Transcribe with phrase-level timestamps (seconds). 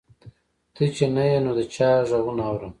[0.75, 2.69] ته چې نه یې نو د چا غـــــــږونه اورم